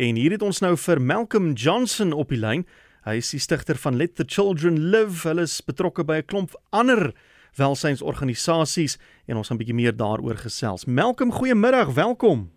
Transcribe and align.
En 0.00 0.16
hier 0.16 0.32
het 0.32 0.40
ons 0.40 0.62
nou 0.64 0.70
vir 0.80 1.00
Malcolm 1.04 1.50
Johnson 1.52 2.14
op 2.16 2.30
die 2.32 2.38
lyn. 2.40 2.62
Hy 3.04 3.18
is 3.20 3.34
die 3.34 3.40
stigter 3.42 3.76
van 3.76 3.98
Let 4.00 4.14
the 4.16 4.24
Children 4.24 4.78
Live. 4.94 5.26
Hulle 5.28 5.44
is 5.44 5.58
betrokke 5.60 6.06
by 6.08 6.22
'n 6.22 6.24
klomp 6.24 6.54
ander 6.72 7.12
welsynsorganisasies 7.60 8.96
en 9.28 9.36
ons 9.36 9.48
gaan 9.48 9.58
'n 9.58 9.60
bietjie 9.60 9.76
meer 9.76 9.92
daaroor 9.92 10.40
gesels. 10.40 10.86
Malcolm, 10.86 11.32
goeiemiddag, 11.32 11.92
welkom. 11.92 12.48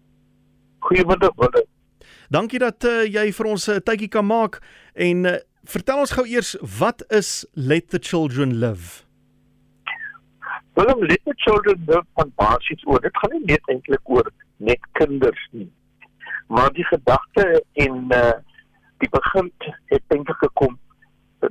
Goeiemiddag, 0.80 1.36
Willem. 1.36 1.68
Dankie 2.30 2.60
dat 2.60 2.84
uh, 2.84 3.04
jy 3.04 3.34
vir 3.34 3.46
ons 3.46 3.68
'n 3.68 3.72
uh, 3.72 3.78
tydjie 3.78 4.08
kan 4.08 4.26
maak 4.26 4.62
en 4.96 5.26
uh, 5.26 5.36
vertel 5.66 6.00
ons 6.00 6.12
gou 6.12 6.26
eers 6.26 6.56
wat 6.80 7.04
is 7.12 7.46
Let 7.56 7.90
the 7.90 8.00
Children 8.00 8.60
Live? 8.60 9.04
Willem, 10.76 11.00
Let 11.04 11.20
the 11.26 11.34
Children 11.36 11.84
Live 11.88 12.08
van 12.16 12.32
basies 12.36 12.86
oor. 12.86 13.02
Dit 13.02 13.18
gaan 13.18 13.32
nie 13.32 13.46
net 13.46 13.62
eintlik 13.68 14.02
oor 14.04 14.32
net 14.58 14.80
kinders 14.94 15.50
nie. 15.52 15.70
Maar 16.54 16.74
die 16.74 16.86
gedagte 16.86 17.64
en 17.74 18.06
uh 18.22 18.34
die 19.04 19.10
begin 19.10 19.52
het 19.86 20.04
eintlik 20.08 20.38
gekom 20.38 20.80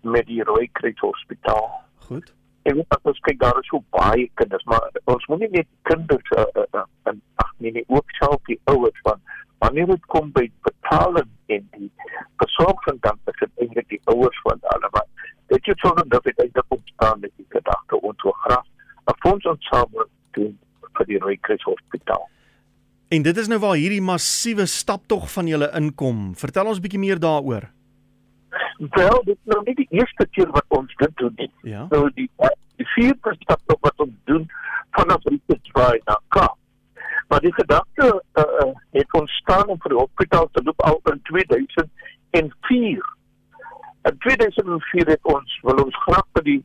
met 0.00 0.26
die 0.26 0.42
Rooikruis 0.42 0.98
Hospitaal. 0.98 1.82
Goed. 2.06 2.34
En 2.62 2.74
weet 2.74 2.94
as 2.96 3.10
ons 3.10 3.20
kyk 3.26 3.40
daar 3.40 3.58
is 3.60 3.68
so 3.68 3.82
baie 3.90 4.30
kinders, 4.34 4.64
maar 4.64 4.86
ons 5.04 5.26
moet 5.26 5.42
nie 5.42 5.50
net 5.50 5.68
kinders 5.90 6.30
uh, 6.38 6.46
uh, 6.54 6.64
uh, 6.78 6.84
en 7.10 7.20
ag 7.44 7.50
nee, 7.58 7.72
nie 7.72 7.84
ook 7.86 8.14
self 8.20 8.40
die 8.48 8.60
ouers 8.72 9.02
van 9.02 9.20
wanneer 9.64 9.90
dit 9.90 10.06
kom 10.14 10.30
by 10.38 10.46
betaling 10.68 11.28
en 11.56 11.68
die 11.76 11.90
versorging 12.42 13.02
dan 13.06 13.20
is 13.30 13.38
dit 13.42 13.64
eintlik 13.64 13.88
die 13.92 14.00
ouers 14.14 14.40
van 14.46 14.64
hulle 14.70 14.92
maar 14.96 15.30
dit 15.52 15.72
is 15.74 15.84
sonder 15.84 16.08
dat 16.14 16.24
dit 16.30 16.44
eintlik 16.46 16.76
ontstaan 16.78 17.20
met 17.20 17.34
die 17.36 17.46
gedagte 17.58 18.00
ons 18.00 18.22
wil 18.22 18.38
graag 18.46 18.66
'n 19.12 19.18
fonds 19.26 19.46
ontsamel 19.54 20.08
doen 20.38 20.58
vir 20.96 21.06
die 21.06 21.18
Rooikruis 21.18 21.62
Hospitaal. 21.62 21.81
En 23.12 23.22
dit 23.22 23.36
is 23.36 23.48
nou 23.48 23.58
waar 23.60 23.74
hierdie 23.76 24.00
massiewe 24.00 24.64
staptog 24.66 25.26
van 25.32 25.46
julle 25.46 25.66
inkom. 25.76 26.20
Vertel 26.40 26.68
ons 26.70 26.78
bietjie 26.80 27.00
meer 27.00 27.18
daaroor. 27.20 27.66
Wel, 28.78 29.18
dit 29.26 29.34
is 29.36 29.50
nou 29.52 29.58
nie 29.66 29.74
die 29.76 29.86
eerste 29.98 30.24
keer 30.32 30.48
wat 30.54 30.64
ons 30.72 30.94
dit 30.96 31.10
doen 31.20 31.34
nie. 31.36 31.50
Ja. 31.74 31.82
Nou 31.90 32.06
die 32.16 32.30
die 32.80 32.86
vierde 32.94 33.34
staptog 33.42 33.82
wat 33.84 34.00
ons 34.00 34.14
doen 34.30 34.46
vanaf 34.96 35.26
Richards 35.28 35.74
Bay 35.76 36.00
na 36.08 36.16
Kaap. 36.32 36.56
Maar 37.28 37.44
die 37.44 37.52
gedagte 37.52 38.06
uh, 38.08 38.44
uh, 38.62 38.70
het 38.96 39.12
ontstaan 39.20 39.68
om 39.74 39.80
vir 39.84 39.92
die 39.92 39.98
hospitaal 40.00 40.48
te 40.52 40.62
loop 40.64 40.80
al 40.88 40.96
in 41.12 41.20
2004. 41.28 43.10
In 44.08 44.16
2004 44.24 45.12
het 45.12 45.32
ons 45.34 45.58
wil 45.68 45.84
ons 45.84 46.00
graag 46.06 46.24
by 46.38 46.44
die 46.48 46.62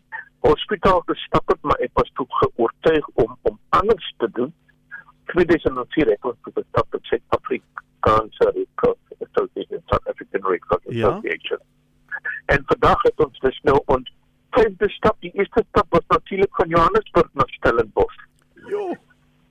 hospitaal 0.48 1.04
gestap 1.12 1.52
het, 1.52 1.60
maar 1.68 1.84
ek 1.84 1.92
was 2.00 2.12
toe 2.16 2.28
geoortuig 2.40 3.12
om 3.26 3.36
om 3.52 3.60
anders 3.82 4.14
te 4.24 4.32
doen. 4.40 4.56
2004 5.34 6.08
het 6.14 6.30
ons 6.30 6.38
gestap 6.42 6.88
met 6.92 7.04
Suid-Afrikaanse 7.12 8.52
Red 8.56 8.70
Cross 8.76 9.00
Association, 9.26 9.82
South 9.86 10.08
African 10.08 10.52
Red 10.52 10.66
Cross 10.66 10.84
Ja. 10.88 11.08
Association. 11.08 11.60
En 12.46 12.64
vandag 12.66 13.02
het 13.02 13.26
ons 13.26 13.40
dus 13.40 13.60
nou 13.64 13.82
ons 13.86 14.14
vyfde 14.56 14.90
stap, 14.90 15.16
die 15.20 15.32
eerste 15.34 15.64
stap 15.70 15.86
was 15.90 16.06
natuurlik 16.08 16.56
van 16.56 16.70
Johannesburg 16.70 17.30
na 17.34 17.44
Stellenbosch. 17.46 18.22
Jo. 18.54 18.96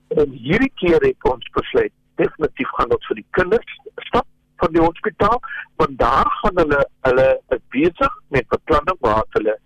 En 0.08 0.30
hierdie 0.30 0.72
keer 0.74 1.00
het 1.00 1.28
ons 1.30 1.50
besluit 1.52 1.92
definitief 2.14 2.70
gaan 2.78 2.92
ons 2.96 3.06
vir 3.10 3.20
die 3.20 3.28
kinders 3.38 3.78
stap 4.08 4.26
van 4.56 4.72
die 4.72 4.80
hospitaal, 4.80 5.40
want 5.76 5.98
daar 6.00 6.30
gaan 6.40 6.62
hulle 6.62 6.80
hulle 7.08 7.26
is 7.56 7.64
besig 7.74 8.14
met 8.34 8.48
beplanning 8.48 9.00
waar 9.04 9.24
hulle 9.36 9.58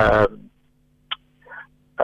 ehm 0.00 0.22
um, 0.24 0.38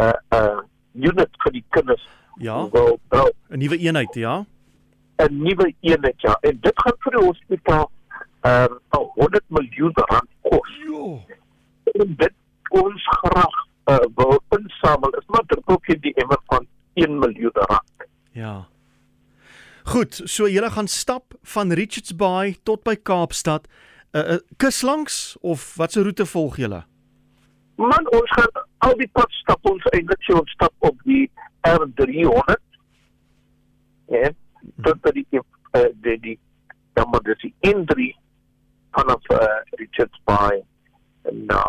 uh 0.01 0.13
uh 0.37 0.59
unit 0.93 1.39
vir 1.45 1.53
die 1.53 1.65
kinders 1.77 2.05
Ja, 2.37 2.69
wil 2.71 2.99
bou. 3.09 3.33
'n 3.49 3.59
nuwe 3.59 3.77
eenheid, 3.79 4.15
ja. 4.15 4.45
'n 5.17 5.43
nuwe 5.43 5.75
eenheid 5.81 6.21
ja. 6.21 6.39
En 6.41 6.59
dit 6.61 6.73
gaan 6.75 6.97
vir 6.99 7.13
die 7.17 7.27
hospitaal 7.27 7.91
ehm 8.41 8.73
um, 8.91 9.09
100 9.15 9.45
miljoen 9.49 9.93
rand 9.95 10.31
kos. 10.43 10.71
Jo. 10.87 11.21
En 11.85 12.15
dit 12.17 12.35
ons 12.69 13.03
graag 13.05 13.57
uh, 13.91 13.97
wil 14.15 14.41
insamel 14.49 15.11
is 15.11 15.27
maar 15.27 15.45
druppeltjie 15.47 15.99
die 16.01 16.15
emmer 16.15 16.41
van 16.47 16.67
1 16.95 17.19
miljoen 17.19 17.55
rand. 17.55 18.09
Ja. 18.33 18.67
Goed, 19.85 20.21
so 20.25 20.49
julle 20.49 20.71
gaan 20.71 20.89
stap 20.89 21.35
van 21.43 21.73
Richards 21.73 22.17
Bay 22.17 22.57
tot 22.63 22.83
by 22.83 22.97
Kaapstad. 22.97 23.69
'n 24.13 24.19
uh, 24.19 24.33
uh, 24.33 24.39
kus 24.57 24.83
langs 24.83 25.37
of 25.41 25.77
watse 25.77 26.03
roete 26.03 26.27
volg 26.27 26.57
julle? 26.57 26.85
Man, 27.77 28.05
ons 28.11 28.31
gaan 28.33 28.65
al 28.79 28.97
die 28.97 29.09
pad 29.13 29.33
stap 29.43 29.69
ons 29.69 29.85
eintlik 29.93 30.23
sê 30.25 30.33
ons 30.33 30.51
stap 30.57 30.73
op 30.79 30.97
die 31.05 31.31
R300. 31.71 32.63
Ja, 34.15 34.31
tot 34.87 35.01
by 35.03 35.13
die 35.17 35.27
uh, 35.41 35.89
die 36.05 36.19
die 36.25 36.39
dan 36.97 37.11
maar 37.11 37.25
dis 37.27 37.43
die 37.43 37.55
N3 37.69 38.11
vanaf 38.97 39.31
uh, 39.35 39.39
Richards 39.81 40.21
Bay 40.25 40.63
na 41.49 41.63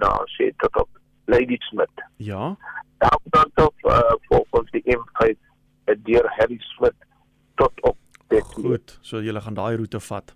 na 0.00 0.10
sê 0.36 0.50
tot 0.62 0.76
op 0.82 0.88
Ladysmith. 1.24 2.02
Ja. 2.16 2.56
Daar 2.98 3.18
dan 3.24 3.50
tot 3.54 3.74
uh, 3.84 4.00
volgens 4.28 4.70
die 4.70 4.82
M5 4.96 5.28
uh, 5.28 5.94
deur 6.04 6.26
Harry 6.36 6.58
Smith 6.58 7.06
tot 7.54 7.72
op 7.82 7.96
Bethlehem. 8.26 8.70
Goed, 8.70 8.98
so 9.00 9.22
julle 9.22 9.40
gaan 9.40 9.54
daai 9.54 9.76
roete 9.76 10.00
vat. 10.00 10.34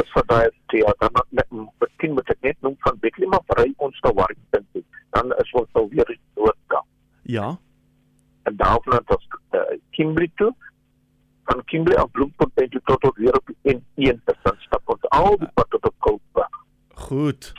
is 0.00 0.10
vir 0.12 0.24
daai 0.28 0.48
ja, 0.76 0.92
dan 1.00 1.14
net 1.38 1.52
miskien 1.80 2.14
moet 2.16 2.30
ek 2.32 2.42
net 2.44 2.58
noem 2.64 2.74
van 2.84 2.98
Bethlehem 3.04 3.36
af 3.38 3.52
ry 3.58 3.68
ons 3.86 4.00
na 4.04 4.12
Warrington 4.18 4.66
toe. 4.72 4.82
Dan 5.16 5.32
is 5.42 5.52
ons 5.60 5.70
nou 5.78 5.86
weer. 5.92 6.10
Ja. 7.26 7.58
En 8.42 8.56
daarvan 8.56 9.04
tot 9.04 9.22
uh, 9.50 9.60
Kimberley 9.90 10.30
toe. 10.34 10.54
Van 11.44 11.64
Kimberley 11.64 12.02
af 12.02 12.10
Bloemfontein 12.10 12.68
toe 12.68 12.80
tot 12.84 13.04
op 13.04 13.16
weer 13.16 13.34
op 13.34 13.50
die 13.62 13.74
N1 13.74 14.24
te 14.24 14.36
dan 14.42 14.56
stap 14.58 14.82
ons 14.84 15.08
al 15.08 15.36
die 15.38 15.50
pad 15.54 15.70
tot 15.70 15.86
op 15.86 15.94
Kaapstad. 15.98 16.60
Goed. 16.88 17.52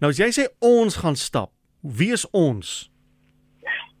Nou 0.00 0.12
as 0.12 0.20
jy 0.20 0.30
sê 0.32 0.46
ons 0.58 0.96
gaan 0.96 1.16
stap, 1.16 1.52
wie 1.80 2.12
is 2.16 2.24
ons? 2.30 2.90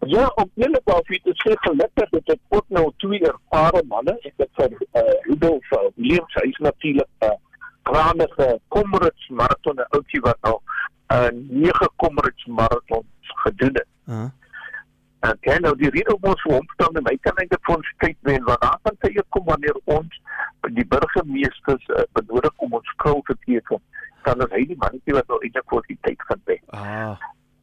Ja, 0.08 0.26
op 0.40 0.48
julle 0.54 0.80
baie 0.88 1.20
te 1.24 1.34
sê 1.42 1.54
gelukkig 1.66 2.14
het 2.16 2.32
ek 2.32 2.56
ook 2.56 2.68
nou 2.72 2.86
twee 3.04 3.20
ervare 3.20 3.82
manne. 3.88 4.16
Ek 4.24 4.32
het 4.40 4.48
vir 4.56 4.72
uh, 4.72 5.02
Rudolf 5.28 5.72
uh, 5.76 5.82
Williams, 6.00 6.36
hy 6.40 6.48
is 6.48 6.60
natuurlik 6.64 7.08
'n 7.20 7.28
uh, 7.28 7.36
kragtige 7.84 8.60
Comrades 8.68 9.28
marathon 9.28 9.84
ouetjie 9.90 10.20
wat 10.24 10.40
al 10.40 10.62
'n 10.62 11.14
uh, 11.14 11.30
nege 11.64 11.90
Comrades 11.96 12.46
marathons 12.46 13.34
gedoen 13.44 13.76
het. 13.76 13.90
Uh. 14.08 14.16
En 14.22 14.39
ken 15.44 15.62
nou 15.62 15.74
die 15.76 15.90
rede 15.92 16.14
om 16.14 16.30
ons 16.30 16.42
vir 16.46 16.54
hom 16.56 16.68
staan 16.74 16.96
en 16.96 17.08
hy 17.10 17.16
kan 17.24 17.36
eintlik 17.42 17.64
vir 17.66 17.76
ons 17.76 17.90
tyd 18.04 18.16
wen 18.28 18.44
want 18.44 18.62
daar 18.64 18.78
kan 18.86 18.96
tye 19.04 19.24
kom 19.36 19.44
wanneer 19.44 19.76
ons 19.84 20.20
die 20.76 20.84
burgemeesters 20.92 21.84
uh, 21.96 22.04
benodig 22.16 22.54
om 22.56 22.72
ons 22.78 22.88
skou 22.94 23.20
te 23.28 23.36
teken. 23.44 23.82
Dan 24.24 24.40
is 24.46 24.54
hy 24.54 24.62
die 24.70 24.78
mannetjie 24.80 25.16
wat 25.16 25.28
nou 25.28 25.38
eintlik 25.44 25.68
vir 25.74 25.84
die 25.88 25.98
tyd 26.08 26.24
gaan 26.28 26.42
wen 26.44 26.64
Ah. 26.76 27.20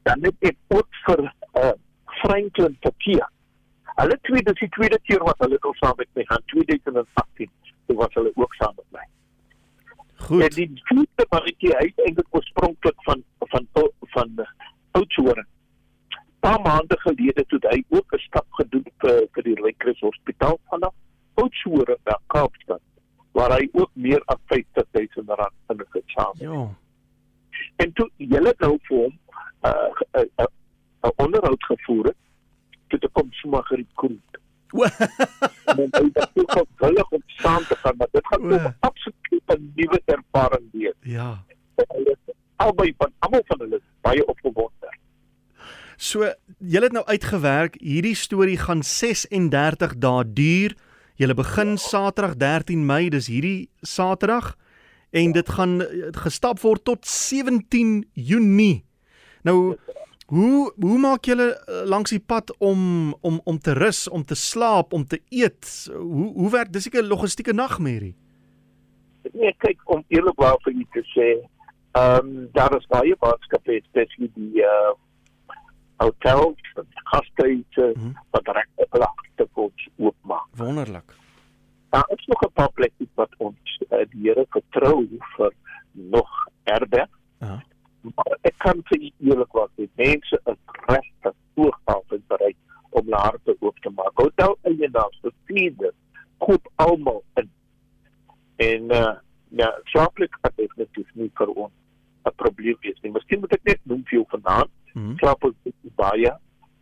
dan 0.07 0.23
het 0.23 0.35
ek 0.51 0.57
ook 0.77 1.01
vir 1.07 1.23
uh, 1.63 1.73
Franklin 2.21 2.77
Takia. 2.85 3.27
Hulle 3.97 4.17
twee 4.29 4.43
dis 4.45 4.59
die 4.61 4.69
tweede 4.77 4.99
keer 5.09 5.23
wat 5.25 5.41
hulle 5.43 5.57
nou 5.63 5.73
saam 5.81 5.97
met 5.97 6.09
my 6.15 6.23
gaan 6.29 6.45
2018. 6.53 7.49
Toe 7.87 7.97
was 7.97 8.13
hulle 8.13 8.31
ook 8.35 8.53
saam 8.61 8.73
met 8.77 8.89
my. 8.91 9.05
En 9.07 10.25
Goed. 10.29 10.55
die 10.55 10.69
tweede 10.91 11.25
mannetjie 11.33 11.73
hy 11.79 11.85
is 11.89 12.05
eintlik 12.05 12.27
oorspronklik 12.37 13.05
van 13.09 13.23
van 13.51 13.67
van, 13.73 13.91
van 14.15 14.33
uh, 14.45 14.47
Oudtshoorn. 14.91 15.45
Paar 16.47 16.61
maande 16.61 16.95
gelede 16.99 17.43
toe 17.51 17.59
hy 17.69 17.83
ook 17.89 18.13
'n 18.15 18.19
stap 18.19 18.47
gedoen 18.59 18.85
vir 19.01 19.15
vir 19.33 19.43
die 19.43 19.55
Rooikruis 19.55 19.99
Hospitaal 19.99 20.59
vanaf 20.69 20.93
Oudtshoorn 21.33 21.97
na 22.05 22.15
Kaapstad 22.27 22.81
waar 23.31 23.51
hy 23.51 23.67
ook 23.71 23.91
meer 23.93 24.21
as 24.25 24.39
50000 24.45 25.29
rand 25.39 25.57
in 25.67 25.83
gesaam 25.89 26.35
het. 26.39 26.41
Ja. 26.41 26.63
En 27.75 27.93
toe 27.93 28.09
julle 28.15 28.53
nou 28.57 28.77
vir 28.87 28.97
hom 28.97 29.13
'n 29.13 29.67
uh, 29.67 30.21
'n 30.21 30.29
uh, 30.39 30.47
'n 31.03 31.13
onderhoud 31.15 31.63
gevoer 31.63 32.05
het, 32.05 32.21
toe 32.87 32.99
te 32.99 33.09
kom 33.11 33.27
sommer 33.31 33.63
gekroet. 33.63 34.31
En 35.65 35.89
hy 35.91 36.09
het 36.13 36.31
toe 36.33 36.47
gewillig 36.47 37.09
om 37.09 37.23
saam 37.25 37.63
te 37.63 37.75
gaan, 37.75 37.95
maar 37.97 38.11
dit 38.11 38.27
gaan 38.27 38.75
absoluut 38.79 39.43
'n 39.47 39.71
nuwe 39.75 40.01
ervaring 40.05 40.71
wees. 40.71 40.95
ja. 41.01 41.43
Hulle 41.75 42.17
albei 42.55 42.93
van 42.97 43.11
almal 43.19 43.43
van 43.45 43.59
hulle 43.59 43.81
baie 44.01 44.25
opgewonde. 44.25 44.76
So 45.97 46.29
julle 46.61 46.85
het 46.85 46.93
nou 46.93 47.05
uitgewerk, 47.09 47.79
hierdie 47.81 48.15
storie 48.15 48.57
gaan 48.61 48.83
36 48.85 49.95
dae 49.97 50.25
duur. 50.29 50.75
Julle 51.17 51.33
begin 51.33 51.77
Saterdag 51.81 52.35
13 52.37 52.83
Mei, 52.85 53.09
dis 53.09 53.25
hierdie 53.27 53.69
Saterdag 53.81 54.53
en 55.09 55.31
dit 55.33 55.49
gaan 55.49 55.79
eh, 55.81 56.11
gestap 56.13 56.61
word 56.61 56.83
tot 56.85 57.07
17 57.09 58.03
Junie. 58.13 58.85
Nou 59.41 59.73
hoe 60.27 60.73
hoe 60.75 60.97
maak 61.01 61.25
julle 61.25 61.47
eh, 61.55 61.81
langs 61.89 62.13
die 62.13 62.21
pad 62.21 62.53
om 62.61 63.15
om 63.25 63.41
om 63.49 63.57
te 63.57 63.73
rus, 63.73 64.05
om 64.07 64.25
te 64.25 64.35
slaap, 64.35 64.93
om 64.93 65.07
te 65.07 65.21
eet? 65.29 65.65
Hoe 65.89 66.29
hoe 66.33 66.51
werk 66.51 66.73
dis 66.73 66.89
'n 66.91 67.09
logistieke 67.09 67.53
nagmerrie. 67.53 68.15
Nee, 69.33 69.55
kyk 69.57 69.81
om 69.85 70.03
eerlikwaar 70.07 70.57
vir 70.63 70.73
u 70.73 70.85
te 70.93 71.03
sê, 71.15 71.27
ehm 71.91 72.27
um, 72.27 72.49
daar 72.53 72.77
is 72.77 72.85
baie 72.85 73.15
maatskappe 73.19 73.81
spesifiek 73.89 74.35
die 74.35 74.61
uh 74.61 74.93
hotels 75.97 76.61
en 76.75 76.87
gastehuise 77.11 77.93
Mhm. 77.95 78.11
wat 78.31 78.47
reg 78.47 78.67
op 78.75 78.93
lagte 78.93 79.47
koers 79.53 79.87
oopmaak. 79.97 80.47
Wonderlik. 80.55 81.13
Daar 81.89 82.09
is 82.15 82.25
nog 82.25 82.41
'n 82.41 82.51
paar 82.53 82.71
plekke 82.71 83.07
wat 83.15 83.29
ons 83.37 83.79
uh, 83.89 83.97
die 84.11 84.21
Here 84.29 84.45
vertrou 84.49 85.07
vir 85.37 85.51
nog 85.91 86.29
herberg. 86.63 87.09
Ja. 87.39 87.63
Maar 88.01 88.37
ek 88.41 88.53
kan 88.57 88.81
vir 88.83 88.99
u 89.01 89.11
eerlikwaar 89.19 89.67
sê, 89.77 89.87
mense 89.95 90.39
is 90.45 90.57
regtig 90.87 91.33
toegewend 91.55 92.27
bereid 92.27 92.55
om 92.89 93.03
hulle 93.03 93.15
harte 93.15 93.55
oop 93.59 93.79
te 93.79 93.89
maak. 93.89 94.11
Hotel 94.13 94.57
eienaars, 94.61 95.19
bestuurders, 95.21 95.95
koop 96.37 96.67
almal 96.75 97.23
in. 97.35 97.49
En 98.55 98.83
uh, 98.91 99.13
ja, 99.49 99.79
slaaplik 99.83 100.37
kan 100.41 100.51
definitief 100.55 101.09
nie 101.13 101.31
vir 101.33 101.47
ons 101.47 101.71
'n 102.25 102.31
probleem 102.35 102.77
wees 102.81 102.99
nie. 103.01 103.11
Miskien 103.11 103.39
moet 103.39 103.53
ek 103.53 103.63
net 103.63 103.79
noem 103.83 104.03
vir 104.03 104.19
jou 104.19 104.25
vanaand, 104.29 104.69
Mhm. 104.93 105.17
slaap 105.17 105.43
ons 105.43 105.55
in 105.63 105.73
baie 105.97 106.31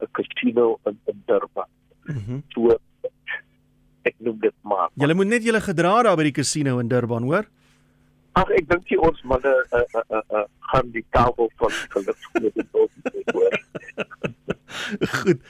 'n 0.01 0.07
casino 0.11 0.79
in, 0.85 0.99
in 1.05 1.23
Durban. 1.25 1.69
Mhm. 2.05 2.41
So 2.53 2.77
ek 4.05 4.15
noem 4.17 4.39
dit 4.39 4.53
maar. 4.61 4.89
Julle 4.93 5.13
moet 5.17 5.27
net 5.27 5.43
julle 5.43 5.61
gedra 5.61 6.03
daar 6.03 6.17
by 6.17 6.27
die 6.29 6.35
casino 6.35 6.79
in 6.79 6.87
Durban, 6.91 7.23
hoor? 7.23 7.47
Ag 8.35 8.51
ek 8.51 8.67
dink 8.69 8.91
jy 8.91 8.99
ons 8.99 9.21
manne 9.23 9.51
uh, 9.71 9.79
uh, 9.79 10.03
uh, 10.11 10.21
uh, 10.35 10.43
gaan 10.69 10.91
die 10.91 11.05
tafel 11.15 11.49
van 11.55 11.71
tot 11.93 12.11
hoor. 13.33 13.57
Goed. 15.23 15.41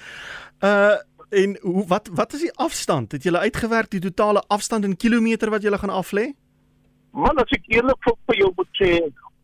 Uh 0.61 0.95
en 1.35 1.57
hoe 1.61 1.83
wat 1.89 2.07
wat 2.15 2.33
is 2.37 2.45
die 2.45 2.53
afstand? 2.61 3.11
Het 3.11 3.23
julle 3.27 3.41
uitgewerk 3.43 3.89
die 3.91 3.99
totale 3.99 4.43
afstand 4.47 4.85
in 4.85 4.95
kilometer 4.95 5.49
wat 5.49 5.65
julle 5.65 5.79
gaan 5.81 5.91
aflê? 5.91 6.29
Man 7.11 7.41
as 7.41 7.51
ek 7.57 7.65
eerlik 7.73 7.97
vir, 8.05 8.15
vir 8.29 8.37
jou 8.39 8.51
moet 8.55 8.79
sê 8.79 8.91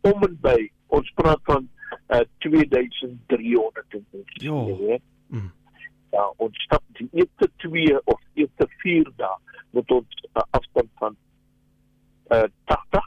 om 0.08 0.24
en 0.24 0.38
by 0.46 0.56
ons 0.94 1.10
praat 1.18 1.42
van 1.50 1.66
uh, 2.12 2.20
2300 2.38 3.84
en 3.88 4.06
iets. 4.12 4.44
Jo. 4.44 4.66
jy 4.68 4.76
weet. 4.86 5.02
Mm. 5.32 5.50
Ja, 6.12 6.26
ons 6.36 6.62
stap 6.66 6.82
die 6.98 7.08
eerste 7.12 7.48
2 7.64 8.00
of 8.04 8.20
eerste 8.34 8.66
4 8.82 9.12
dae 9.16 9.36
met 9.72 9.90
ons 9.90 10.24
uh, 10.36 10.42
afstand 10.58 10.90
van 11.00 11.16
uh, 12.30 12.42
80 12.64 13.06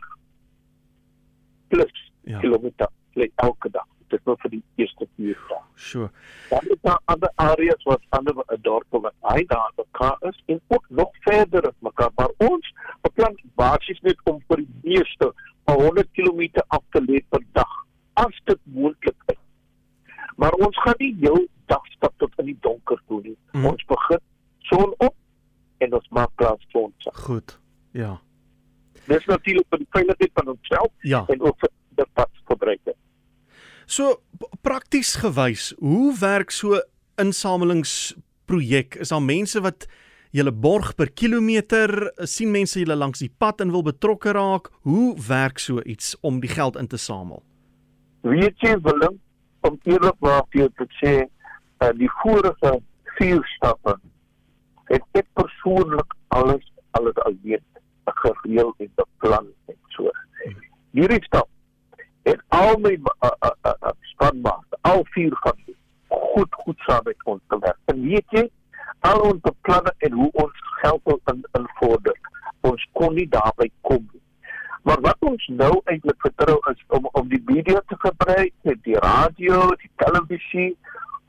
plus 1.67 2.03
Ja. 2.25 2.39
kilometer 2.39 2.87
like, 3.13 3.31
elke 3.35 3.69
dag. 3.69 3.85
Dit 4.09 4.19
is 4.19 4.25
nou 4.25 4.35
vir 4.41 4.49
die 4.55 4.63
eerste 4.81 5.05
4 5.15 5.37
dae. 5.49 5.59
Sure. 5.75 6.09
Dan 6.49 6.65
is 6.73 6.79
daar 6.81 6.99
ander 7.05 7.31
areas 7.35 7.83
wat 7.85 8.01
ander 8.17 8.33
uh, 8.41 8.57
dorpe 8.65 8.99
wat 9.03 9.13
hy 9.29 9.43
daar 9.51 9.71
mekaar 9.77 10.17
is 10.29 10.41
en 10.45 10.61
ook 10.67 10.85
nog 10.89 11.11
verder 11.27 11.67
as 11.69 11.77
mekaar. 11.85 12.09
Maar 12.17 12.33
ons 12.49 12.71
beplan 13.05 13.37
basies 13.61 14.01
net 14.01 14.17
om 14.23 14.41
vir 14.49 14.63
die 14.63 14.79
meeste 14.89 15.29
100 15.69 16.09
km 16.17 16.41
af 16.67 16.83
te 16.93 17.01
lê 17.05 17.21
per 17.29 17.41
dag 17.57 17.64
as 18.21 18.37
dit 18.49 18.59
moontlik 18.63 19.15
is. 19.33 19.39
Maar 20.35 20.51
ons 20.65 20.77
gaan 20.83 20.97
nie 20.99 21.13
jou 21.23 21.37
dag 21.71 21.85
stap 21.95 22.13
tot 22.21 22.33
in 22.41 22.51
die 22.51 22.57
donker 22.65 22.99
toe 23.07 23.21
nie. 23.23 23.37
Mm. 23.53 23.65
Ons 23.71 23.85
begin 23.89 24.21
son 24.69 24.93
op 24.97 25.15
en 25.83 25.93
ons 25.93 26.07
maak 26.15 26.31
klaar 26.39 26.59
son. 26.71 26.93
Goed. 27.25 27.57
Ja. 27.95 28.15
Dis 29.05 29.25
natuurlik 29.29 29.67
vir 29.69 29.83
die 29.83 29.91
veiligheid 29.93 30.31
van 30.33 30.47
onsself 30.55 30.91
Ja. 31.05 31.25
en 31.29 31.41
ook 31.41 31.59
vir 31.59 31.69
die 31.95 32.05
padverbruikers. 32.13 32.97
So 33.85 34.15
prakties 34.65 35.15
gewys, 35.21 35.73
hoe 35.77 36.15
werk 36.19 36.51
so 36.51 36.79
insamelingsprojek? 37.21 38.95
Is 38.95 39.09
daar 39.13 39.21
mense 39.21 39.61
wat 39.61 39.85
julle 40.35 40.51
borg 40.51 40.95
per 40.95 41.11
kilometer? 41.11 42.11
sien 42.27 42.51
mense 42.51 42.79
julle 42.79 42.95
langs 42.97 43.19
die 43.19 43.29
pad 43.29 43.61
en 43.61 43.71
wil 43.71 43.83
betrokke 43.83 44.33
raak? 44.35 44.71
Hoe 44.83 45.15
werk 45.27 45.59
so 45.59 45.81
iets 45.85 46.15
om 46.21 46.39
die 46.39 46.49
geld 46.49 46.75
in 46.75 46.87
te 46.87 46.97
samel? 46.97 47.43
Weet 48.25 48.57
jy 48.57 48.73
Willem, 48.81 49.19
om 49.61 49.75
eerlikwaar 49.85 50.47
vir 50.49 50.63
jou 50.63 50.69
te 50.79 50.85
sê, 50.97 51.11
uh, 51.85 51.91
die 51.93 52.09
vorige 52.23 52.71
vier 53.19 53.43
stappe 53.51 53.93
het 54.89 55.19
ek 55.19 55.27
persoonlik 55.37 56.15
alles 56.33 56.65
alles 56.97 57.19
alleen 57.29 57.61
gereël 58.23 58.73
en 58.81 58.89
beplan 58.97 59.51
en 59.69 59.77
so. 59.93 60.09
Hierdie 60.97 61.21
stap 61.27 61.49
het 62.25 62.41
al 62.57 62.73
my 62.81 62.95
uh, 62.97 63.29
uh, 63.29 63.53
uh, 63.69 63.93
spanmaat, 64.15 64.81
al 64.89 65.05
vier 65.13 65.37
van 65.45 65.61
die 65.67 65.77
goed 66.09 66.61
goed 66.65 66.81
saam 66.89 67.05
met 67.05 67.29
ons 67.29 67.41
gewerk. 67.53 67.77
En 67.93 68.01
weet 68.09 68.37
jy, 68.39 68.47
al 69.05 69.21
ons 69.29 69.45
beplanning 69.45 70.09
en 70.09 70.21
hoe 70.23 70.31
ons 70.47 70.67
geld 70.81 71.05
wil 71.11 71.21
in 71.35 71.45
invorder, 71.61 72.17
ons 72.65 72.89
kon 72.97 73.13
nie 73.13 73.29
daarby 73.29 73.69
kom 73.85 74.01
nie. 74.01 74.24
Maar 74.85 75.01
wat 75.01 75.17
ons 75.25 75.45
nou 75.47 75.81
eintlik 75.89 76.19
vertrou 76.21 76.59
is 76.71 76.83
om 76.93 77.07
om 77.11 77.29
die 77.29 77.41
media 77.45 77.79
te 77.89 77.95
gebruik, 77.99 78.53
die 78.85 78.99
radio, 79.01 79.71
die 79.81 79.89
televisie 80.01 80.77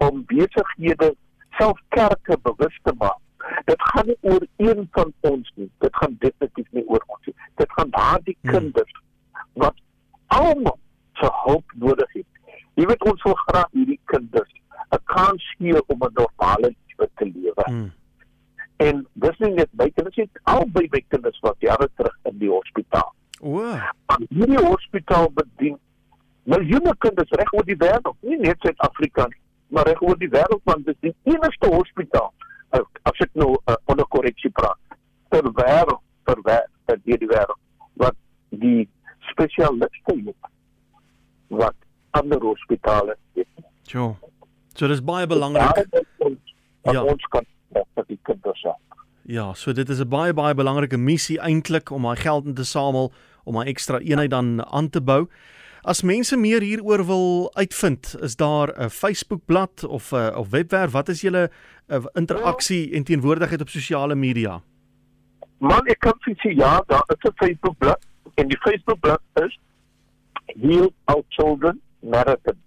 om 0.05 0.25
besighede 0.29 1.15
self 1.57 1.81
kerke 1.97 2.37
bewus 2.43 2.77
te 2.85 2.93
maak. 3.01 3.17
Dit 3.65 3.81
gaan 3.93 4.11
nie 4.11 4.19
oor 4.21 4.45
een 4.57 4.85
van 4.93 5.15
ons 5.31 5.53
nie. 5.55 5.71
Dit 5.79 5.97
gaan 5.97 6.19
definitief 6.19 6.69
nie 6.77 6.85
oor 6.85 7.05
ons 7.07 7.31
nie. 7.31 7.35
Dit 7.63 7.73
gaan 7.79 7.91
daardie 7.97 8.37
Hmm. 8.43 8.51
kinders 8.51 9.01
wat 9.53 9.75
almal 10.27 10.79
se 11.15 11.33
hulp 11.47 11.73
nodig 11.75 12.13
het. 12.13 12.27
Jy 12.75 12.87
weet 12.87 13.09
ons 13.09 13.23
wil 13.23 13.41
graag 13.47 13.73
hierdie 13.73 14.01
kinders 14.05 14.53
'n 14.93 15.05
kans 15.05 15.55
gee 15.59 15.87
om 15.87 16.03
'n 16.03 16.13
normale 16.13 16.75
lewe 16.77 17.11
te 17.15 17.25
lewe. 17.25 17.65
Mm. 17.71 17.93
En 18.77 19.07
dis 19.13 19.39
nie 19.39 19.55
net 19.55 19.69
my 19.73 19.91
kinders 19.91 20.17
nie, 20.17 20.31
albei 20.43 20.89
my 20.91 21.05
kinders 21.09 21.41
wat 21.41 21.57
jare 21.59 21.89
terug 21.97 22.19
in 22.23 22.39
die 22.39 22.51
hospitaal 22.51 23.16
O, 23.47 23.63
aan 24.11 24.25
hierdie 24.29 24.63
hospitaal 24.65 25.29
bedien 25.39 25.77
miljoene 26.51 26.95
kinders 27.05 27.31
reg 27.39 27.53
oor 27.55 27.67
die 27.67 27.79
wêreld, 27.79 28.17
nie 28.27 28.39
net 28.43 28.63
Suid-Afrika 28.65 29.27
nie, 29.31 29.39
maar 29.75 29.87
reg 29.87 30.03
oor 30.03 30.19
die 30.19 30.31
wêreld 30.33 30.63
want 30.67 30.87
dit 30.87 30.97
is 30.99 31.15
die 31.15 31.35
enigste 31.35 31.71
hospitaal 31.71 32.33
uh, 32.75 32.83
as 33.11 33.23
ek 33.23 33.31
nou 33.39 33.53
uh, 33.55 33.77
onder 33.93 34.09
korreksie 34.15 34.51
praat 34.59 34.99
ter 35.35 35.47
wêreld 35.61 36.03
ter 36.27 36.43
wêreld 36.49 37.05
deur 37.07 37.23
die 37.23 37.31
wêreld 37.31 37.63
wat 38.03 38.19
die 38.63 38.89
spesialiste 39.31 40.17
het 40.27 40.51
wat 41.63 41.77
ander 42.19 42.43
hospitale 42.43 43.15
het. 43.39 43.49
jo. 43.87 44.17
So 44.75 44.89
dis 44.91 45.03
baie 45.05 45.27
belangrik. 45.27 45.87
Ja. 46.87 47.03
ons 47.03 47.25
kan 47.35 47.47
vir 47.73 48.05
die 48.07 48.19
kinders 48.23 48.61
help. 48.63 48.83
Ja, 49.27 49.53
so 49.55 49.73
dit 49.73 49.89
is 49.89 50.01
'n 50.01 50.09
baie 50.09 50.35
baie 50.35 50.55
belangrike 50.55 50.97
missie 50.97 51.39
eintlik 51.41 51.91
om 51.91 52.03
daai 52.03 52.17
geld 52.17 52.45
in 52.47 52.55
te 52.55 52.65
samel 52.65 53.13
om 53.47 53.55
daai 53.55 53.71
ekstra 53.71 54.01
eenheid 54.03 54.31
dan 54.31 54.61
aan 54.67 54.91
te 54.91 55.01
bou. 55.01 55.27
As 55.87 56.03
mense 56.03 56.35
meer 56.37 56.65
hieroor 56.67 57.05
wil 57.07 57.27
uitvind, 57.55 58.17
is 58.21 58.35
daar 58.37 58.75
'n 58.75 58.91
Facebookblad 58.91 59.85
of 59.85 60.13
'n 60.13 60.35
of 60.35 60.51
webwerf? 60.51 60.93
Wat 60.93 61.09
is 61.09 61.21
julle 61.21 61.51
uh, 61.89 62.05
interaksie 62.15 62.93
en 62.93 63.05
teenwoordigheid 63.05 63.61
op 63.61 63.69
sosiale 63.69 64.15
media? 64.15 64.63
Man, 65.59 65.87
ek 65.87 66.01
kan 66.01 66.19
vir 66.25 66.35
sê 66.43 66.51
ja, 66.57 66.83
daar 66.87 67.07
is 67.15 67.23
'n 67.23 67.33
Facebookblad 67.35 68.03
en 68.35 68.49
die 68.49 68.59
Facebookblad 68.59 69.21
is 69.45 69.59
Heal 70.47 70.91
Our 71.05 71.23
Children 71.29 71.81
Marathon. 72.01 72.59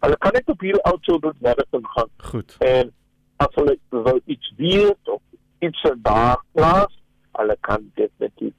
Hulle 0.00 0.16
kan 0.18 0.32
net 0.32 0.48
op 0.48 0.60
Heal 0.60 0.80
Our 0.82 0.98
Children 1.00 1.34
Marathon 1.40 1.86
gaan 1.86 2.10
Goed. 2.16 2.56
en 2.58 2.92
as 3.36 3.54
hulle 3.54 3.78
wil 3.90 4.20
iets 4.24 4.52
weet 4.56 5.08
of 5.08 5.20
iets 5.58 5.82
daar 6.02 6.42
plaas, 6.52 7.02
hulle 7.32 7.56
kan 7.60 7.90
definitief 7.94 8.54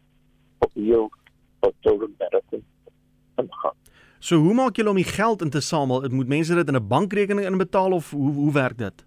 op 0.57 0.71
Heal 0.73 1.11
Our 1.63 1.71
Children 1.81 2.15
Marathon 2.19 2.63
ingaan. 3.41 3.75
So 4.19 4.35
hoe 4.39 4.53
maak 4.53 4.75
julle 4.79 4.89
om 4.89 4.95
die 4.99 5.03
geld 5.07 5.41
in 5.41 5.49
te 5.49 5.61
samel? 5.61 6.05
Moet 6.09 6.27
mense 6.27 6.55
dit 6.55 6.67
in 6.67 6.75
'n 6.75 6.87
bankrekening 6.87 7.45
inbetaal 7.47 7.91
of 7.91 8.11
hoe 8.11 8.31
hoe 8.33 8.51
werk 8.51 8.77
dit? 8.77 9.05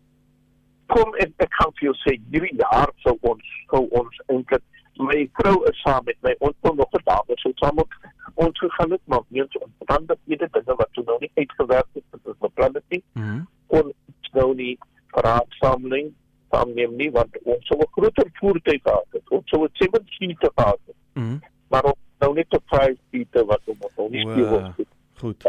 Kom 0.87 1.15
en 1.15 1.33
ek 1.37 1.51
kan 1.59 1.73
vir 1.75 1.85
jou 1.89 1.95
sê 2.05 2.21
hierdie 2.31 2.57
jaar 2.57 2.91
sou 3.05 3.17
ons 3.21 3.43
sou 3.71 3.87
ons 3.91 4.21
eintlik 4.29 4.63
my 4.99 5.29
vrou 5.39 5.65
is 5.71 5.81
saam 5.83 6.05
met 6.05 6.17
my 6.23 6.35
ons 6.39 6.55
wil 6.63 6.75
nog 6.75 6.89
'n 6.93 7.03
dame 7.05 7.35
sou 7.43 7.53
saam 7.57 7.79
op 7.79 7.93
ons 8.35 8.59
gegaan 8.59 8.91
het 8.91 9.01
maar 9.05 9.23
weens 9.29 9.57
omstandighede 9.59 10.49
dinge 10.53 10.77
wat 10.77 10.89
toe 10.93 11.05
nou 11.05 11.19
nie 11.21 11.31
uitgewerk 11.35 11.87
het 11.95 12.05
wat 12.11 12.21
ons 12.25 12.39
beplan 12.39 12.75
het 12.75 12.85
nie 12.89 13.03
Mhm. 13.15 13.41
kon 13.67 13.83
ons 13.85 14.31
nou 14.33 14.55
nie 14.55 14.79
raadsameling 15.11 16.13
saamneem 16.51 16.97
nie 16.97 17.11
want 17.11 17.37
ons 17.45 17.67
sou 17.67 17.79
'n 17.81 17.91
groter 17.97 18.29
voertuig 18.41 18.81
gehad 18.83 19.07
het 19.13 19.31
ons 19.31 19.49
sou 19.51 19.65
'n 19.65 19.71
7 19.73 20.05
seater 20.07 20.51
gehad 20.57 20.81
het 20.87 20.97
Mhm. 21.15 21.39
maar 21.71 21.85
ons 21.85 21.99
nou 22.21 22.35
net 22.35 22.53
'n 22.55 22.61
5 22.67 22.97
seater 23.11 23.45
wat 23.47 23.61
ons 23.67 23.79
nou 23.97 24.09
nie 24.11 24.21
speel 24.21 24.49
Wow. 24.51 24.65
ons 24.65 24.77
het. 24.77 24.87
Goed. 25.21 25.47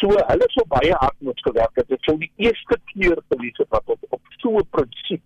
So 0.00 0.08
hulle 0.08 0.46
sou 0.54 0.64
baie 0.68 0.92
hard 0.92 1.16
moet 1.20 1.40
gewerk 1.42 1.74
het. 1.76 1.88
Dit 1.88 2.02
sou 2.02 2.16
die 2.18 2.32
eerste 2.36 2.78
keer 2.92 3.18
gewees 3.28 3.56
het 3.56 3.68
wat 3.68 3.82
ons 3.86 4.04
op 4.10 4.20
so 4.38 4.56
'n 4.58 4.66
prinsip 4.70 5.22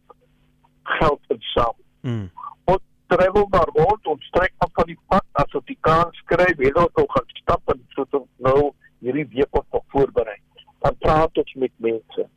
geld 0.83 1.21
insamel. 1.29 1.77
Mhm. 2.01 2.27
Ons 2.65 2.81
travel 3.07 3.47
maar 3.51 3.69
rond, 3.75 4.07
ons 4.07 4.31
trek 4.31 4.53
af 4.59 4.71
van 4.73 4.87
die 4.87 4.99
pad 5.09 5.25
as 5.33 5.55
ons 5.55 5.65
die 5.65 5.79
kans 5.81 6.23
kry, 6.27 6.55
weet 6.57 6.77
ons 6.77 6.93
ons 6.95 7.13
gaan 7.13 7.25
stap 7.29 7.63
en 7.69 7.81
ons 7.97 8.29
nou 8.39 8.73
hierdie 9.01 9.29
week 9.29 9.57
ons 9.57 9.67
nog 9.73 9.85
voorberei. 9.89 10.37
Dan 10.81 10.97
praat 10.99 11.39
ons 11.39 11.55
met 11.55 11.73
mense. 11.77 12.29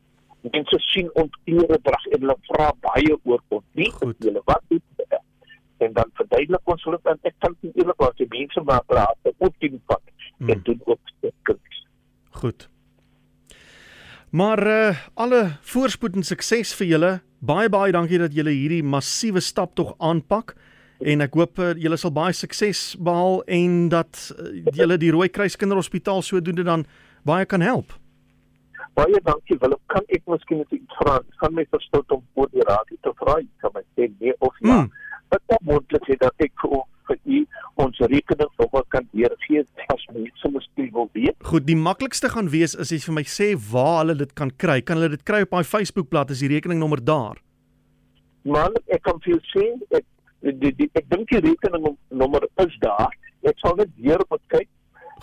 Mense 0.52 0.78
sien 0.78 1.10
ons 1.14 1.30
eredrag 1.44 2.06
en 2.06 2.20
hulle 2.20 2.36
vra 2.48 2.72
baie 2.80 3.16
oor 3.24 3.42
ons. 3.48 3.64
Wie 3.72 3.90
Goed. 3.90 4.14
is 4.20 4.26
julle? 4.26 4.42
Wat 4.44 4.62
doen 4.68 4.82
julle? 4.96 5.20
En 5.78 5.92
dan 5.92 6.10
verduidelik 6.28 6.72
ons 6.74 6.84
hulle 6.84 6.98
en 7.04 7.20
ek 7.22 7.34
kan 7.40 7.54
nie 7.62 7.72
eerlikwaar 7.74 8.12
sê 8.16 8.26
mense 8.30 8.64
maar 8.64 8.84
praat 8.86 9.32
op 9.38 9.54
die 9.60 9.80
pad 9.86 10.02
Mm. 10.38 10.50
en 10.50 10.60
doen 10.62 10.80
ook 10.84 11.00
kuns. 11.42 11.86
Goed. 12.30 12.68
Maar 14.30 14.66
uh 14.66 14.96
alle 15.14 15.56
voorspoed 15.60 16.14
en 16.14 16.22
sukses 16.22 16.74
vir 16.74 16.86
julle 16.86 17.20
Baie 17.40 17.68
baie 17.68 17.92
dankie 17.92 18.18
dat 18.18 18.34
julle 18.34 18.50
hierdie 18.50 18.82
massiewe 18.82 19.40
stap 19.40 19.74
tog 19.74 19.94
aanpak 19.98 20.56
en 21.00 21.20
ek 21.20 21.34
hoop 21.34 21.58
uh, 21.58 21.74
julle 21.78 21.96
sal 21.96 22.10
baie 22.10 22.32
sukses 22.34 22.96
behaal 22.98 23.42
en 23.46 23.88
dat 23.88 24.32
uh, 24.34 24.64
julle 24.74 24.96
die 24.98 25.10
Rooikruis 25.14 25.56
Kinderhospitaal 25.56 26.22
sodoende 26.22 26.64
dan 26.66 26.84
baie 27.22 27.46
kan 27.46 27.60
help. 27.60 27.94
Baie 28.98 29.20
dankie 29.22 29.58
Willem. 29.58 29.78
Kan 29.86 30.02
ek 30.08 30.26
miskien 30.26 30.58
net 30.58 30.74
iets 30.74 30.98
vra? 30.98 31.20
Kan 31.38 31.54
my 31.54 31.66
verstout 31.70 32.10
om 32.10 32.24
voor 32.34 32.50
die 32.50 32.66
radio 32.66 32.98
te 33.06 33.14
vra? 33.22 33.38
Kan 33.62 33.70
my 33.74 33.84
sê 33.94 34.10
nee 34.18 34.34
of 34.38 34.54
ja? 34.58 34.82
Mm. 34.82 34.90
Wat 35.28 35.42
mm. 35.48 35.66
moontlik 35.68 36.08
is 36.08 36.20
dat 36.20 36.46
ek 36.46 36.54
vir 36.62 36.80
vir 37.08 37.18
u 37.24 37.38
ons 37.84 38.00
rekeningnommer 38.12 38.84
kan 38.92 39.06
weergee 39.16 39.64
as 39.94 40.06
mense 40.12 40.50
miskien 40.52 40.90
wil 40.92 41.08
weet. 41.16 41.36
Goed, 41.50 41.66
die 41.68 41.78
maklikste 41.78 42.28
gaan 42.32 42.50
wees 42.52 42.74
is 42.74 42.88
as 42.88 42.92
jy 42.92 42.98
vir 43.06 43.16
my 43.20 43.24
sê 43.32 43.48
waar 43.70 44.02
hulle 44.02 44.18
dit 44.22 44.34
kan 44.36 44.52
kry. 44.64 44.80
Kan 44.84 45.00
hulle 45.00 45.14
dit 45.16 45.24
kry 45.28 45.42
op 45.46 45.54
my 45.56 45.64
Facebookblad 45.64 46.34
is 46.34 46.42
die 46.44 46.52
rekeningnommer 46.52 47.02
daar? 47.04 47.40
Maar 48.48 48.76
ek 48.94 49.02
kan 49.08 49.20
vir 49.24 49.40
sê 49.52 49.70
ek 49.96 50.04
die, 50.44 50.72
die, 50.72 50.90
ek 50.98 51.08
dink 51.10 51.32
die 51.32 51.42
rekeningnommer 51.48 52.46
is 52.64 52.76
daar. 52.84 53.14
Ek 53.48 53.58
sal 53.62 53.76
net 53.78 53.92
weer 53.96 54.22
moet 54.30 54.44
kyk 54.52 54.67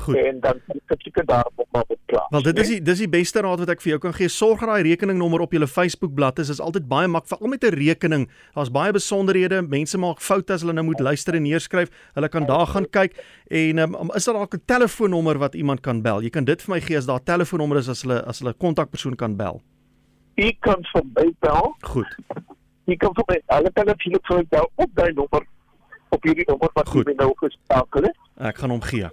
Goed. 0.06 0.16
En 0.16 0.40
dan 0.40 0.60
kan 0.68 0.80
ek 0.94 1.02
seker 1.02 1.26
daarop 1.26 1.68
maar 1.72 1.86
beklaar. 1.88 2.26
Wel 2.30 2.44
dit 2.46 2.60
is 2.62 2.68
die 2.68 2.82
dis 2.82 3.00
die 3.02 3.10
beste 3.10 3.42
raad 3.42 3.62
wat 3.64 3.72
ek 3.74 3.82
vir 3.82 3.96
jou 3.96 4.00
kan 4.04 4.14
gee. 4.14 4.30
Sorg 4.30 4.62
dat 4.62 4.70
daai 4.70 4.86
rekeningnommer 4.86 5.42
op 5.42 5.56
jou 5.56 5.66
Facebookblad 5.66 6.42
is. 6.44 6.52
Dit 6.52 6.60
is 6.60 6.62
altyd 6.62 6.86
baie 6.92 7.10
mak 7.10 7.26
veral 7.32 7.50
met 7.50 7.66
'n 7.66 7.74
rekening. 7.74 8.28
Daar's 8.54 8.70
baie 8.70 8.94
besonderhede. 8.94 9.62
Mense 9.62 9.98
maak 9.98 10.22
foute 10.22 10.54
as 10.54 10.62
hulle 10.62 10.74
nou 10.74 10.86
moet 10.86 11.00
luister 11.00 11.34
en 11.34 11.42
neerskryf. 11.42 11.90
Hulle 12.14 12.30
kan 12.30 12.46
daar 12.46 12.68
gaan 12.68 12.90
kyk 12.90 13.18
en 13.50 13.78
um, 13.78 14.12
is 14.14 14.26
daar 14.26 14.36
dalk 14.36 14.54
'n 14.54 14.62
telefoonnommer 14.66 15.38
wat 15.38 15.56
iemand 15.56 15.82
kan 15.82 16.02
bel? 16.02 16.22
Jy 16.22 16.30
kan 16.30 16.46
dit 16.46 16.62
vir 16.62 16.76
my 16.76 16.82
gee 16.82 16.98
as 16.98 17.06
daar 17.06 17.20
'n 17.20 17.24
telefoonnommer 17.24 17.78
is 17.78 17.90
as 17.90 18.02
hulle 18.02 18.22
as 18.26 18.40
hulle 18.40 18.54
kontakpersoon 18.54 19.16
kan 19.16 19.36
bel. 19.36 19.62
U 20.36 20.52
kan 20.60 20.86
vir 20.94 21.04
my 21.16 21.34
bel. 21.40 21.76
Goed. 21.82 22.16
Jy 22.86 22.96
kan 22.96 23.14
vir 23.14 23.24
my 23.28 23.42
hulle 23.58 23.72
kan 23.74 23.86
natuurlik 23.86 24.26
vir 24.28 24.38
my 24.38 24.46
bel 24.50 24.70
op 24.76 24.90
daai 24.94 25.14
nommer 25.14 25.42
op 26.10 26.24
hierdie 26.24 26.46
nommer 26.48 26.70
wat 26.74 26.88
jy 26.94 27.14
nou 27.18 27.34
geskakel 27.36 28.04
het. 28.04 28.18
Ek 28.38 28.58
gaan 28.58 28.70
hom 28.70 28.82
gee 28.82 29.10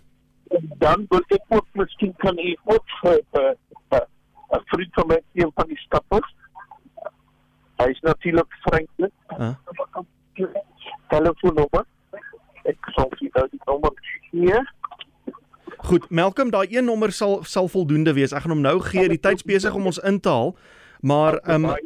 dan 0.78 1.06
wil 1.08 1.24
ek 1.26 1.44
ook 1.48 1.66
miskien 1.72 2.14
kan 2.16 2.38
u 2.38 2.56
ook 2.64 2.84
vir 3.00 3.20
'n 4.52 4.64
vriend 4.64 4.92
van 4.92 5.06
my 5.06 5.20
een 5.32 5.50
van 5.54 5.66
die 5.66 5.78
stappers. 5.78 6.34
Hy 7.76 7.88
is 7.88 8.00
natuurlik 8.00 8.52
vriendelik. 8.60 9.12
Uh. 9.38 9.54
Telefoonnommer. 11.08 11.84
Ek 12.62 12.90
sal 12.94 13.08
vir 13.18 13.28
jou 13.32 13.48
die 13.50 13.60
nommer 13.64 13.92
gee. 14.30 14.60
Goed, 15.76 16.10
Malcolm, 16.10 16.50
daai 16.50 16.66
een 16.70 16.84
nommer 16.84 17.12
sal 17.12 17.44
sal 17.44 17.68
voldoende 17.68 18.12
wees. 18.12 18.32
Ek 18.32 18.44
gaan 18.44 18.54
hom 18.54 18.60
nou 18.60 18.78
gee. 18.80 19.08
Die 19.08 19.20
tyd's 19.20 19.42
besig 19.42 19.74
om 19.74 19.86
ons 19.86 19.98
in 19.98 20.20
te 20.20 20.28
haal. 20.28 20.56
Maar 21.00 21.40
ehm 21.42 21.64
um, 21.64 21.76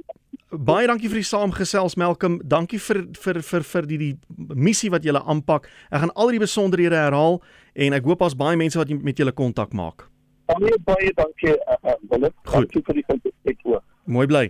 Baie 0.56 0.86
dankie 0.86 1.08
vir 1.10 1.18
die 1.18 1.26
saamgesels 1.26 1.96
Malcolm. 1.98 2.38
Dankie 2.46 2.78
vir 2.78 3.00
vir 3.18 3.40
vir 3.42 3.64
vir 3.66 3.86
die 3.90 3.96
die 3.98 4.12
missie 4.54 4.92
wat 4.94 5.04
julle 5.04 5.20
aanpak. 5.26 5.66
Ek 5.90 6.04
gaan 6.04 6.12
al 6.14 6.30
die 6.30 6.38
besonderhede 6.40 6.96
herhaal 6.96 7.40
en 7.76 7.96
ek 7.96 8.08
hoop 8.08 8.24
daar's 8.24 8.36
baie 8.38 8.56
mense 8.56 8.78
wat 8.80 8.90
met 9.04 9.20
julle 9.20 9.34
kontak 9.36 9.74
maak. 9.76 10.06
Baie 10.48 10.76
baie 10.86 11.12
dankie 11.18 11.52
uh, 11.52 11.78
uh, 11.82 11.96
Willem. 12.10 12.32
Dankie 12.48 12.82
vir 12.86 13.00
die 13.00 13.06
kontak 13.08 13.66
ook. 13.66 13.82
Mooi 14.06 14.26
bly. 14.30 14.46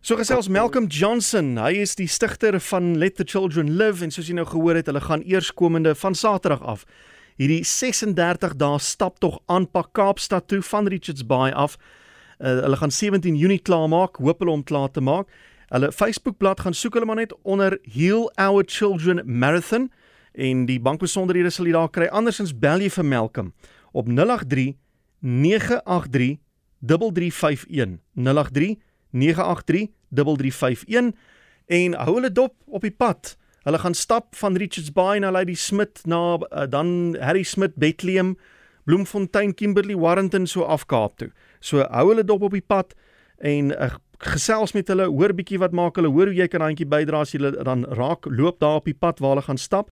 So 0.00 0.16
gesels 0.16 0.48
Malcolm 0.48 0.88
Johnson. 0.88 1.54
Hy 1.60 1.82
is 1.84 1.94
die 1.98 2.08
stigter 2.08 2.56
van 2.70 2.94
Let 2.98 3.16
the 3.20 3.24
Children 3.24 3.76
Live 3.78 4.04
en 4.04 4.12
soos 4.12 4.28
jy 4.28 4.36
nou 4.38 4.46
gehoor 4.48 4.80
het, 4.80 4.88
hulle 4.90 5.02
gaan 5.04 5.24
eerskomende 5.28 5.94
van 5.98 6.16
Saterdag 6.16 6.64
af 6.64 6.86
hierdie 7.40 7.62
36 7.64 8.56
dae 8.60 8.78
stap 8.84 9.20
tog 9.24 9.38
aanpak 9.48 9.94
Kaapstad 9.96 10.48
toe 10.52 10.60
van 10.72 10.88
Richards 10.92 11.24
Bay 11.26 11.52
af. 11.56 11.78
Uh, 12.40 12.60
hulle 12.66 12.76
gaan 12.76 12.92
17 12.92 13.36
Junie 13.36 13.60
klaar 13.60 13.88
maak, 13.88 14.20
hoop 14.20 14.42
hulle 14.44 14.52
om 14.52 14.64
klaar 14.64 14.90
te 14.92 15.00
maak. 15.00 15.30
Hulle 15.70 15.92
Facebookblad 15.94 16.60
gaan 16.64 16.76
soek 16.76 16.98
hulle 16.98 17.08
maar 17.08 17.20
net 17.20 17.32
onder 17.42 17.78
Heal 17.94 18.28
Our 18.36 18.64
Children 18.66 19.22
Marathon 19.24 19.88
en 20.32 20.66
die 20.66 20.80
bankbesonderhede 20.80 21.50
sal 21.50 21.66
jy 21.66 21.74
daar 21.76 21.90
kry. 21.90 22.06
Andersins 22.12 22.52
bel 22.56 22.84
jy 22.84 22.90
vir 22.90 23.04
Malcolm 23.04 23.52
op 23.92 24.06
083 24.06 24.76
983 25.20 26.38
3351 26.80 27.98
083 28.14 28.78
983 29.10 29.90
3351 30.10 31.12
en 31.70 31.94
hou 31.94 32.14
hulle 32.18 32.32
dop 32.32 32.56
op 32.66 32.82
die 32.86 32.94
pad. 32.94 33.36
Hulle 33.66 33.78
gaan 33.78 33.94
stap 33.94 34.34
van 34.40 34.56
Richards 34.56 34.92
Bay 34.92 35.20
na 35.20 35.30
Lady 35.30 35.54
Smith 35.54 36.00
na 36.08 36.38
uh, 36.40 36.66
dan 36.68 37.16
Harry 37.20 37.42
Smith 37.42 37.76
Bethlehem 37.76 38.36
Bloemfontein, 38.84 39.54
Kimberley, 39.54 39.94
Warrenton 39.94 40.46
so 40.46 40.64
af 40.64 40.86
Kaap 40.86 41.18
toe. 41.20 41.30
So 41.60 41.84
hou 41.84 42.06
hulle 42.10 42.24
dop 42.24 42.42
op 42.42 42.56
die 42.56 42.64
pad 42.64 42.94
en 43.38 43.70
uh, 43.76 43.92
gesels 44.20 44.74
met 44.76 44.88
hulle, 44.92 45.06
hoor 45.08 45.32
bietjie 45.36 45.60
wat 45.60 45.72
maak 45.76 45.96
hulle, 45.96 46.10
hoor 46.12 46.28
hoe 46.32 46.36
jy 46.36 46.48
kan 46.52 46.64
handjie 46.64 46.88
bydra 46.88 47.22
as 47.24 47.32
jy 47.32 47.52
dan 47.56 47.86
raak 47.96 48.26
loop 48.28 48.58
daar 48.60 48.80
op 48.80 48.88
die 48.88 48.96
pad 48.96 49.20
waar 49.20 49.36
hulle 49.36 49.46
gaan 49.46 49.60
stap 49.60 49.88